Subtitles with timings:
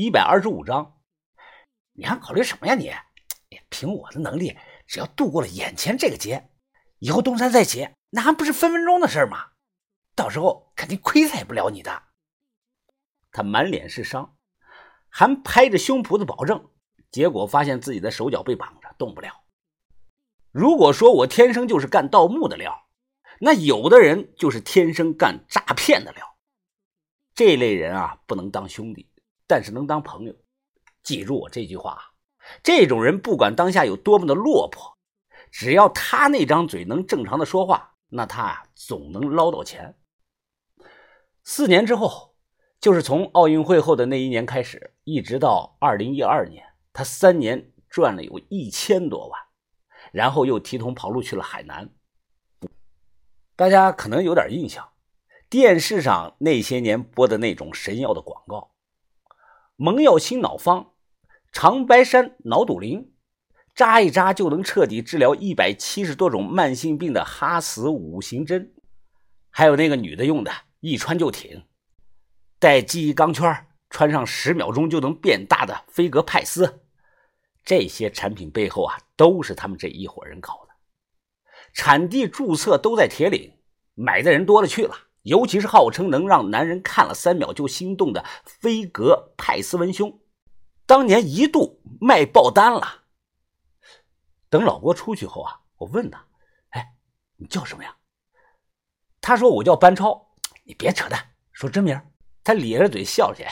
[0.00, 1.00] 一百二十五章。
[1.94, 2.94] 你还考虑什么呀你？
[3.68, 6.50] 凭我的能力，只要度过了眼前这个劫，
[7.00, 9.46] 以后东山再起，那还不是分分钟的事吗？
[10.14, 12.04] 到时候肯定亏待不了你的。
[13.32, 14.36] 他满脸是伤，
[15.08, 16.70] 还拍着胸脯子保证，
[17.10, 19.34] 结果发现自己的手脚被绑着，动不了。
[20.52, 22.86] 如果说我天生就是干盗墓的料，
[23.40, 26.38] 那有的人就是天生干诈骗的料。
[27.34, 29.10] 这类人啊，不能当兄弟，
[29.48, 30.34] 但是能当朋友。
[31.02, 31.98] 记住我这句话：
[32.62, 34.96] 这种人不管当下有多么的落魄，
[35.50, 39.96] 只要他那张嘴能正常的说话，那他啊总能捞到钱。
[41.42, 42.36] 四年之后，
[42.78, 46.62] 就是从奥运会后的那一年开始，一直到二零一二年，
[46.92, 49.40] 他三年赚了有一千多万，
[50.12, 51.90] 然后又提桶跑路去了海南。
[53.56, 54.86] 大家可能有点印象。
[55.48, 58.74] 电视上那些年播的那种神药的广告，
[59.80, 60.90] 蒙药清脑方、
[61.52, 63.12] 长白山脑肚灵，
[63.76, 68.74] 扎一扎就能彻底治疗一百七十多种慢性病的哈斯五行针，
[69.50, 71.62] 还有那个女的用的，一穿就挺，
[72.58, 76.80] 带记忆钢圈，穿上十秒钟就能变大的飞格派斯，
[77.64, 80.74] 这些产品背后啊，都是他们这一伙人搞的，
[81.72, 83.52] 产地注册都在铁岭，
[83.94, 85.07] 买的人多了去了。
[85.28, 90.20] 尤其是号称能让男人看了三秒就心动的飞格派斯文胸，
[90.86, 93.04] 当年一度卖爆单了。
[94.48, 96.24] 等老郭出去后啊，我问他
[96.72, 96.94] ：“哎，
[97.36, 97.94] 你叫什么呀？”
[99.20, 100.26] 他说：“我叫班超。”
[100.64, 102.00] 你别扯淡，说真名。
[102.42, 103.44] 他咧着嘴笑去：“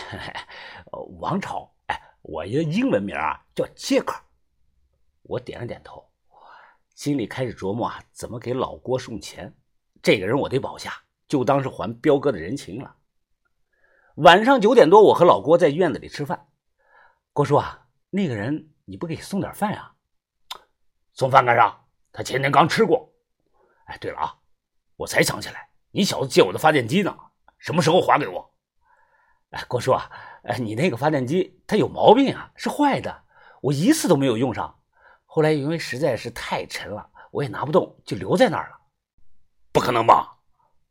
[1.20, 4.18] 王朝。”哎，我的英文名啊叫杰克。
[5.24, 6.08] 我点了点头，
[6.94, 9.54] 心里开始琢磨啊，怎么给老郭送钱。
[10.02, 11.02] 这个人我得保下。
[11.28, 12.96] 就当是还彪哥的人情了。
[14.16, 16.48] 晚上九点多，我和老郭在院子里吃饭。
[17.32, 19.92] 郭叔啊，那个人你不给送点饭呀？
[21.12, 21.84] 送饭干啥？
[22.12, 23.12] 他前天刚吃过。
[23.86, 24.34] 哎，对了啊，
[24.96, 27.14] 我才想起来，你小子借我的发电机呢，
[27.58, 28.54] 什么时候还给我？
[29.50, 30.10] 哎，郭叔啊，
[30.44, 33.24] 哎，你那个发电机它有毛病啊，是坏的，
[33.60, 34.80] 我一次都没有用上。
[35.24, 38.80] 后来因为实在是太沉了，我也拿不动，就留在那儿了。
[39.72, 40.35] 不可能吧？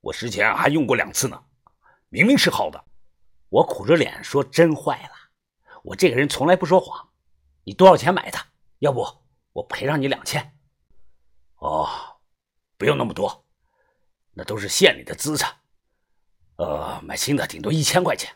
[0.05, 1.45] 我之前还用过两次呢，
[2.09, 2.85] 明明是好的。
[3.49, 5.09] 我苦着脸说：“真坏了。”
[5.83, 7.09] 我这个人从来不说谎。
[7.63, 8.37] 你多少钱买的？
[8.77, 9.03] 要不
[9.53, 10.55] 我赔上你两千？
[11.55, 11.89] 哦，
[12.77, 13.47] 不用那么多，
[14.33, 15.51] 那都是县里的资产。
[16.57, 18.31] 呃，买新的顶多一千块钱。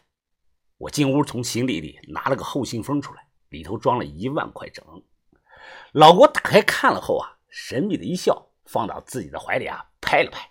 [0.79, 4.83] 我进屋从行李里拿了个厚信封出来，里头装了一万块整。
[5.91, 10.49] 老郭打开看了后啊，神秘的一笑，放到自己的怀里啊，拍了拍。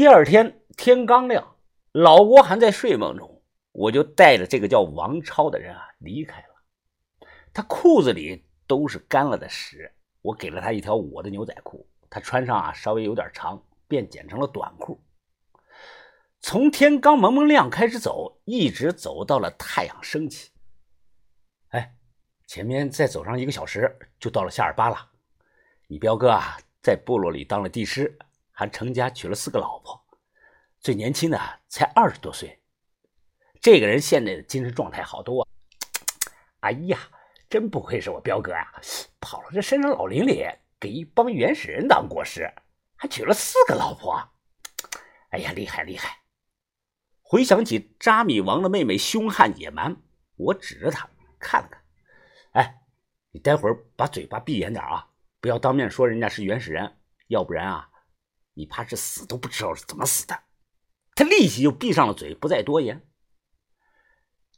[0.00, 1.56] 第二天天刚亮，
[1.92, 7.28] 老郭还在睡梦中，我就带着这个叫王超的人啊离开了。
[7.52, 14.98] 他裤子里都是干了的屎，我给了他一条我的牛仔裤，他穿上啊稍微有点长，便剪成了短裤。
[16.40, 20.50] 从天刚蒙蒙亮开始走，一直走到了太阳升起。
[21.72, 21.94] 哎，
[22.46, 25.10] 前面再走上一个小时就到了夏尔巴了。
[25.88, 28.18] 你彪哥啊，在部落里当了帝师。
[28.60, 29.98] 还成家娶了四个老婆，
[30.80, 32.60] 最年轻的才二十多岁。
[33.58, 35.48] 这个人现在的精神状态好多啊。
[36.60, 36.98] 哎呀，
[37.48, 38.66] 真不愧是我彪哥啊！
[39.18, 40.46] 跑到这深山老林里
[40.78, 42.52] 给一帮原始人当国师，
[42.96, 44.22] 还娶了四个老婆。
[45.30, 46.18] 哎呀，厉害厉害！
[47.22, 49.96] 回想起扎米王的妹妹凶悍野蛮，
[50.36, 51.82] 我指着他看了看。
[52.52, 52.82] 哎，
[53.30, 55.08] 你待会儿把嘴巴闭严点啊，
[55.40, 57.86] 不要当面说人家是原始人，要不然啊。
[58.54, 60.38] 你怕是死都不知道是怎么死的，
[61.14, 63.06] 他立即就闭上了嘴，不再多言。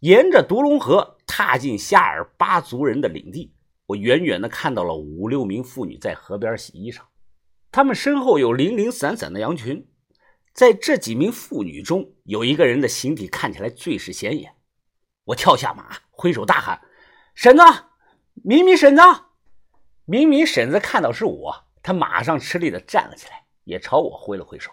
[0.01, 3.55] 沿着独龙河踏进夏尔巴族人的领地，
[3.87, 7.03] 我远远的看到了五六名妇女在河边洗衣裳，
[7.71, 9.89] 他们身后有零零散散的羊群。
[10.53, 14.57] 在这几名妇女中，有一个人的形体看起来最是显眼。
[15.25, 16.83] 我跳下马，挥手大喊
[17.35, 17.63] ：“婶子，
[18.43, 19.03] 明明婶子！”
[20.05, 23.47] 明明婶子看到是我，她马上吃力的站了起来。
[23.65, 24.71] 也朝我挥了挥手，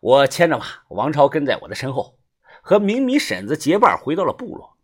[0.00, 2.18] 我牵着马，王超跟在我的身后，
[2.62, 4.78] 和明米婶子结伴回到了部落。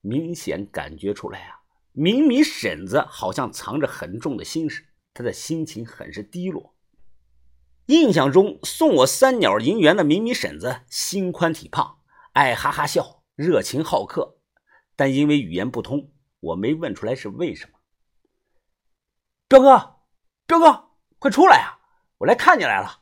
[0.00, 1.60] 明显感觉出来啊，
[1.92, 4.84] 明米婶子好像藏着很重的心事，
[5.14, 6.74] 她的心情很是低落。
[7.86, 11.98] 印象中送我三鸟银元的明米婶子心宽体胖，
[12.32, 14.38] 爱哈哈笑，热情好客，
[14.96, 17.78] 但因为语言不通，我没问出来是为什么。
[19.48, 19.96] 彪哥，
[20.46, 21.81] 彪哥，快出来啊！
[22.22, 23.00] 我来看你来了，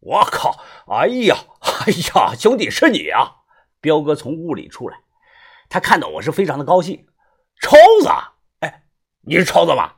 [0.00, 0.64] 我靠！
[0.86, 3.42] 哎呀，哎呀，兄弟是你啊！
[3.78, 4.96] 彪哥从屋里出来，
[5.68, 7.06] 他看到我是非常的高兴。
[7.60, 8.08] 超子，
[8.60, 8.84] 哎，
[9.20, 9.96] 你是超子吗？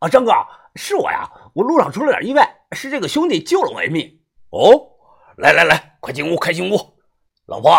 [0.00, 0.32] 啊，张哥，
[0.74, 1.30] 是我呀！
[1.54, 4.20] 我路上出了点意外，是这个兄弟救了我一命。
[4.50, 4.90] 哦，
[5.36, 6.98] 来来来，快进屋，快进屋。
[7.46, 7.70] 老婆，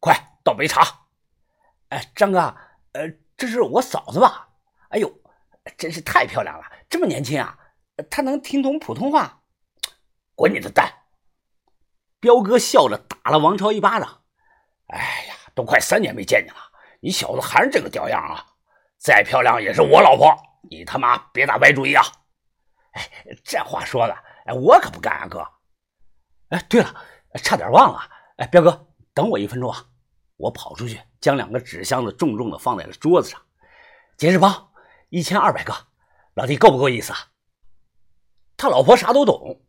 [0.00, 0.86] 快倒杯茶。
[1.88, 2.54] 哎，张哥，
[2.92, 4.50] 呃，这是我嫂子吧？
[4.90, 5.10] 哎呦，
[5.78, 7.58] 真是太漂亮了，这么年轻啊！
[8.10, 9.42] 他能听懂普通话？
[10.34, 10.92] 滚你的蛋！
[12.20, 14.22] 彪哥笑着打了王超一巴掌。
[14.88, 16.56] 哎呀，都快三年没见你了，
[17.00, 18.44] 你小子还是这个屌样啊！
[18.98, 20.34] 再漂亮也是我老婆，
[20.70, 22.04] 你他妈别打歪主意啊！
[22.92, 23.10] 哎，
[23.44, 25.46] 这话说的，哎，我可不干啊，哥。
[26.48, 26.94] 哎，对了，
[27.42, 28.00] 差点忘了，
[28.38, 29.86] 哎，彪哥，等我一分钟啊！
[30.36, 33.40] 我跑出去，将两个纸箱子重重的放在了桌子上。
[34.16, 34.72] 节日包，
[35.10, 35.72] 一千二百个，
[36.34, 37.18] 老弟够不够意思啊？
[38.56, 39.60] 他老婆啥都懂。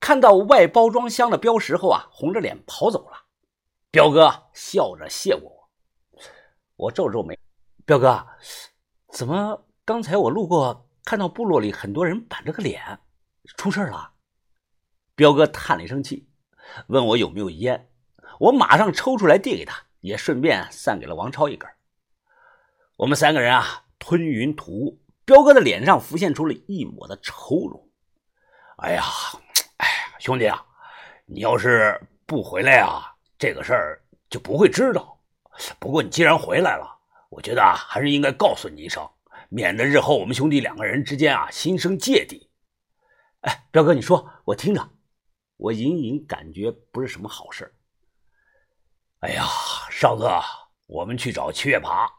[0.00, 3.16] 看到外包装箱的标识后啊，红着脸跑走了。
[3.90, 5.48] 彪哥笑着谢过
[6.76, 7.38] 我，我皱皱眉。
[7.84, 8.26] 彪哥，
[9.12, 12.98] 怎么刚才我路过看到部落里很多人板着个脸，
[13.56, 14.10] 出事了？
[15.14, 16.28] 彪哥叹了一声气，
[16.88, 17.88] 问我有没有烟。
[18.40, 21.70] 我马上抽出来递给他，也顺便散给了王超一根。
[22.96, 25.00] 我们三个人啊，吞云吐雾。
[25.24, 27.88] 彪哥的脸上浮现出了一抹的愁容。
[28.82, 29.04] 哎呀！
[29.76, 29.86] 哎
[30.18, 30.60] 兄弟啊，
[31.24, 35.16] 你要是不回来啊，这个事儿就不会知道。
[35.78, 36.98] 不过你既然回来了，
[37.30, 39.08] 我觉得啊，还是应该告诉你一声，
[39.50, 42.50] 免得日后我们兄弟两个人之间啊心生芥蒂。
[43.42, 44.90] 哎，彪哥，你说我听着，
[45.58, 47.72] 我隐隐感觉不是什么好事。
[49.20, 49.44] 哎呀，
[49.92, 50.42] 少哥，
[50.86, 52.12] 我们去找七月爬，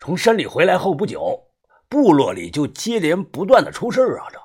[0.00, 1.48] 从山里回来后不久，
[1.88, 4.26] 部落里就接连不断的出事儿啊！
[4.32, 4.40] 这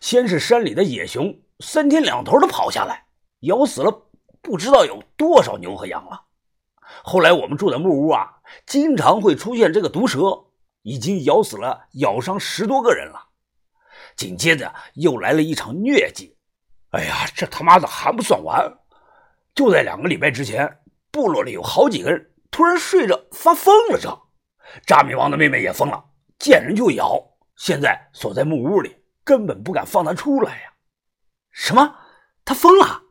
[0.00, 1.34] 先是山里的野熊。
[1.60, 3.06] 三天两头的跑下来，
[3.40, 4.08] 咬死了
[4.40, 6.26] 不知道有多少牛和羊了。
[7.02, 8.28] 后来我们住的木屋啊，
[8.66, 10.20] 经常会出现这个毒蛇，
[10.82, 13.28] 已经咬死了、咬伤十多个人了。
[14.16, 16.36] 紧接着又来了一场疟疾。
[16.90, 18.78] 哎呀，这他妈的还不算完！
[19.54, 20.78] 就在两个礼拜之前，
[21.10, 23.98] 部落里有好几个人突然睡着发疯了。
[24.00, 24.08] 这
[24.86, 26.04] 扎米王的妹妹也疯了，
[26.38, 27.20] 见人就咬，
[27.56, 28.96] 现在锁在木屋里，
[29.28, 30.72] 根本不敢放他出来呀。
[31.50, 31.96] 什么？
[32.46, 33.02] 他疯了？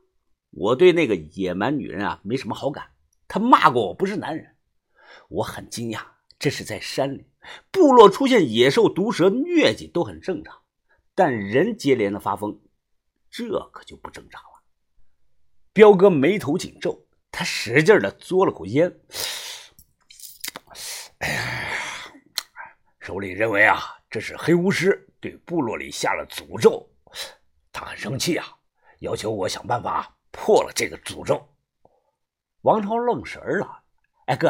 [0.50, 2.90] 我对那个野蛮女人啊没什么好感。
[3.28, 4.56] 她骂过我不是男人，
[5.30, 6.02] 我很惊讶。
[6.40, 7.30] 这是在山里，
[7.70, 10.60] 部落出现野兽、毒蛇、疟疾都很正常，
[11.14, 12.60] 但人接连的发疯，
[13.30, 14.64] 这可就不正常了。
[15.74, 19.00] 彪哥眉头紧皱，他使劲的嘬了口烟。
[21.20, 22.12] 哎呀，
[23.00, 26.88] 首领认为啊，这是黑巫师对部落里下了诅咒。
[27.72, 28.46] 他很生气啊，
[29.00, 31.48] 要求我想办法破了这个诅咒。
[32.62, 33.84] 王超愣神了，
[34.26, 34.50] 哎哥，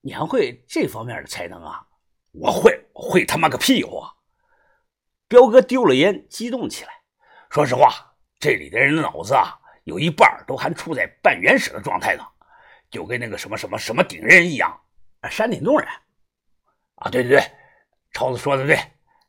[0.00, 1.86] 你还会这方面的才能啊？
[2.32, 4.14] 我会，会他妈个屁话！
[5.28, 6.90] 彪哥丢了烟，激动起来。
[7.50, 12.24] 说实话，这里的人脑子啊，有一半都还处在半原始的状态呢，
[12.90, 14.80] 就跟那个什么什么什么顶人一样，
[15.30, 15.88] 山顶洞人。
[16.96, 17.52] 啊，对对对，
[18.14, 18.78] 超子说的对，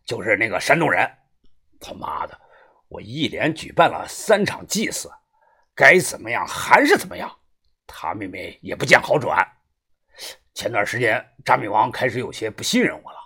[0.06, 1.06] 就是那个山洞人。
[1.82, 2.40] 他妈的！
[2.88, 5.12] 我一连举办了三场祭祀，
[5.74, 7.30] 该怎么样还是怎么样，
[7.88, 9.46] 他妹妹也不见好转。
[10.54, 13.18] 前段时间，扎米王开始有些不信任我了，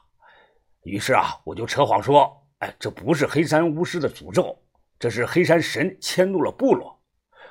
[0.84, 4.58] 于是啊，我就扯谎说：“哎，这不是黑山巫师的诅咒，
[4.98, 6.98] 这是黑山神迁怒了部落。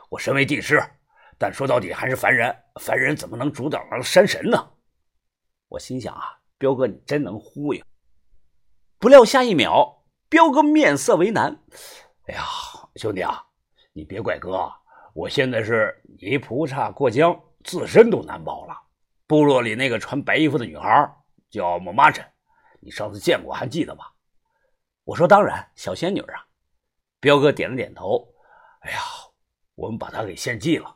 [0.09, 0.83] 我身为帝师，
[1.39, 4.71] 但说到底还是凡人，凡人怎么能阻挡了山神呢？”
[5.69, 7.85] 我心想啊，彪哥你真能忽悠。
[8.99, 10.05] 不料下一秒。
[10.29, 11.59] 彪哥面色为难，
[12.27, 12.43] 哎呀，
[12.97, 13.43] 兄弟啊，
[13.95, 14.71] 你别怪哥，
[15.15, 18.77] 我现在是泥菩萨过江，自身都难保了。
[19.27, 21.11] 部落里那个穿白衣服的女孩
[21.49, 22.23] 叫莫玛珍，
[22.81, 24.13] 你上次见过还记得吧？
[25.05, 26.45] 我说当然，小仙女啊。
[27.21, 28.29] 彪哥点了点头。
[28.81, 28.99] 哎呀，
[29.77, 30.95] 我们把她给献祭了。